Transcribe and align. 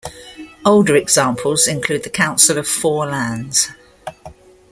Older 0.65 0.95
examples 0.95 1.67
include 1.67 2.01
the 2.01 2.09
Council 2.09 2.57
of 2.57 2.67
Four 2.67 3.05
Lands. 3.05 3.69